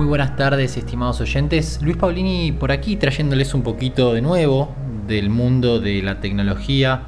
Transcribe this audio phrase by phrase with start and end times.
[0.00, 1.78] Muy buenas tardes, estimados oyentes.
[1.82, 4.74] Luis Paulini por aquí trayéndoles un poquito de nuevo
[5.06, 7.02] del mundo de la tecnología,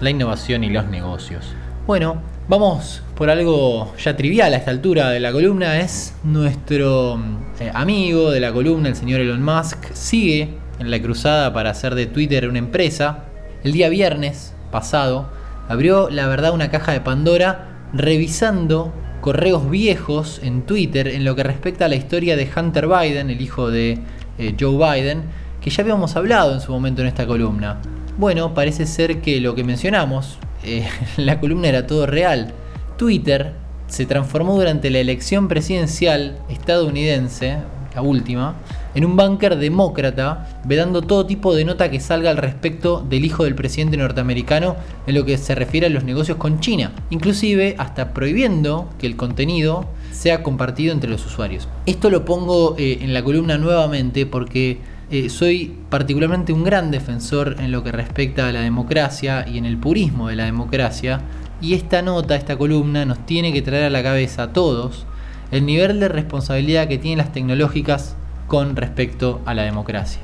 [0.00, 1.52] la innovación y los negocios.
[1.86, 5.80] Bueno, vamos por algo ya trivial a esta altura de la columna.
[5.80, 7.20] Es nuestro
[7.60, 11.94] eh, amigo de la columna, el señor Elon Musk, sigue en la cruzada para hacer
[11.94, 13.24] de Twitter una empresa.
[13.64, 15.28] El día viernes pasado
[15.68, 21.42] abrió la verdad una caja de Pandora revisando correos viejos en Twitter en lo que
[21.42, 23.98] respecta a la historia de Hunter Biden, el hijo de
[24.38, 25.22] eh, Joe Biden,
[25.60, 27.80] que ya habíamos hablado en su momento en esta columna.
[28.18, 32.52] Bueno, parece ser que lo que mencionamos, eh, la columna era todo real.
[32.96, 33.52] Twitter
[33.86, 37.58] se transformó durante la elección presidencial estadounidense,
[37.94, 38.54] la última,
[38.94, 43.44] en un búnker demócrata, vedando todo tipo de nota que salga al respecto del hijo
[43.44, 44.76] del presidente norteamericano
[45.06, 49.16] en lo que se refiere a los negocios con China, inclusive hasta prohibiendo que el
[49.16, 51.68] contenido sea compartido entre los usuarios.
[51.86, 54.78] Esto lo pongo eh, en la columna nuevamente porque
[55.10, 59.66] eh, soy particularmente un gran defensor en lo que respecta a la democracia y en
[59.66, 61.20] el purismo de la democracia,
[61.60, 65.06] y esta nota, esta columna, nos tiene que traer a la cabeza a todos
[65.50, 68.16] el nivel de responsabilidad que tienen las tecnológicas
[68.50, 70.20] con respecto a la democracia.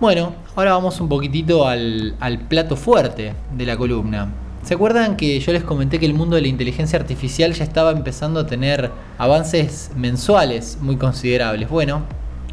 [0.00, 2.16] Bueno, ahora vamos un poquitito al,
[2.48, 4.32] plato fuerte de la columna.
[4.62, 7.90] ¿Se acuerdan que yo les comenté que el mundo de la inteligencia artificial ya estaba
[7.90, 11.68] empezando a tener avances mensuales muy considerables?
[11.68, 12.04] Bueno,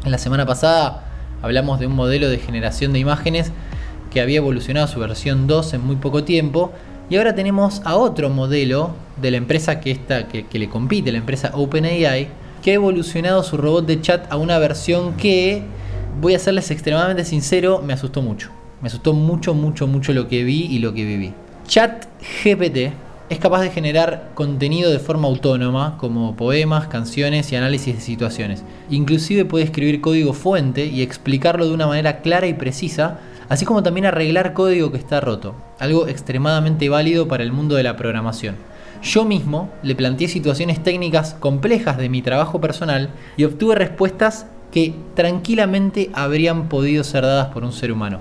[0.04, 1.04] en la semana pasada
[1.40, 3.52] hablamos de un modelo de generación de imágenes
[4.12, 6.72] que había evolucionado su versión 2 en muy poco tiempo
[7.08, 8.90] y ahora tenemos a otro modelo
[9.22, 12.28] de la empresa que, está, que, que le compite, la empresa OpenAI,
[12.66, 15.62] que ha evolucionado su robot de chat a una versión que,
[16.20, 18.50] voy a serles extremadamente sincero, me asustó mucho.
[18.82, 21.32] Me asustó mucho, mucho, mucho lo que vi y lo que viví.
[21.68, 22.06] Chat
[22.42, 22.92] GPT
[23.30, 28.64] es capaz de generar contenido de forma autónoma, como poemas, canciones y análisis de situaciones.
[28.90, 33.82] Inclusive puede escribir código fuente y explicarlo de una manera clara y precisa, así como
[33.82, 38.56] también arreglar código que está roto, algo extremadamente válido para el mundo de la programación.
[39.02, 44.94] Yo mismo le planteé situaciones técnicas complejas de mi trabajo personal y obtuve respuestas que
[45.14, 48.20] tranquilamente habrían podido ser dadas por un ser humano.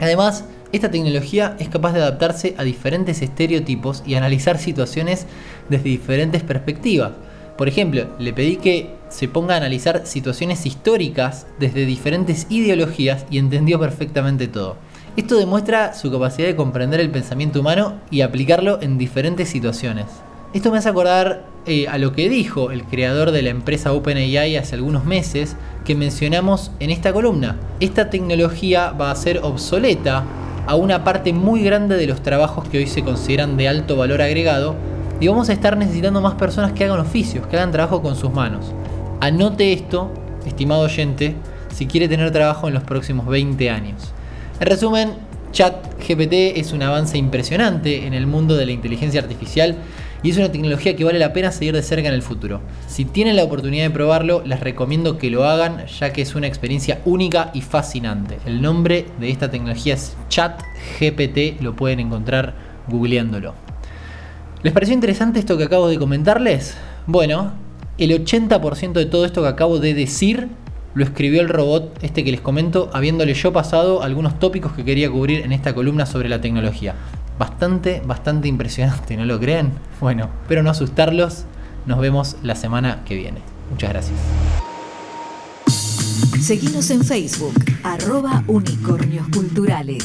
[0.00, 5.26] Además, esta tecnología es capaz de adaptarse a diferentes estereotipos y analizar situaciones
[5.68, 7.12] desde diferentes perspectivas.
[7.56, 13.38] Por ejemplo, le pedí que se ponga a analizar situaciones históricas desde diferentes ideologías y
[13.38, 14.76] entendió perfectamente todo.
[15.16, 20.06] Esto demuestra su capacidad de comprender el pensamiento humano y aplicarlo en diferentes situaciones.
[20.52, 24.56] Esto me hace acordar eh, a lo que dijo el creador de la empresa OpenAI
[24.56, 27.56] hace algunos meses que mencionamos en esta columna.
[27.80, 30.24] Esta tecnología va a ser obsoleta
[30.66, 34.20] a una parte muy grande de los trabajos que hoy se consideran de alto valor
[34.20, 34.74] agregado
[35.20, 38.32] y vamos a estar necesitando más personas que hagan oficios, que hagan trabajo con sus
[38.32, 38.72] manos.
[39.26, 40.12] Anote esto,
[40.46, 41.34] estimado oyente,
[41.74, 44.12] si quiere tener trabajo en los próximos 20 años.
[44.60, 45.14] En resumen,
[45.50, 49.78] ChatGPT es un avance impresionante en el mundo de la inteligencia artificial
[50.22, 52.60] y es una tecnología que vale la pena seguir de cerca en el futuro.
[52.86, 56.46] Si tienen la oportunidad de probarlo, les recomiendo que lo hagan ya que es una
[56.46, 58.38] experiencia única y fascinante.
[58.46, 62.54] El nombre de esta tecnología es ChatGPT, lo pueden encontrar
[62.86, 63.54] googleándolo.
[64.62, 66.76] ¿Les pareció interesante esto que acabo de comentarles?
[67.08, 67.65] Bueno,
[67.98, 70.48] el 80% de todo esto que acabo de decir
[70.94, 75.10] lo escribió el robot este que les comento, habiéndole yo pasado algunos tópicos que quería
[75.10, 76.94] cubrir en esta columna sobre la tecnología.
[77.38, 79.72] Bastante, bastante impresionante, ¿no lo creen?
[80.00, 81.44] Bueno, pero no asustarlos,
[81.84, 83.40] nos vemos la semana que viene.
[83.70, 84.18] Muchas gracias.
[86.40, 90.04] Seguimos en Facebook, arroba unicornios culturales.